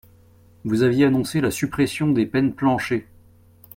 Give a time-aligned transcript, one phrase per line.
[0.63, 3.05] Vous aviez annoncé la suppression des peines plancher.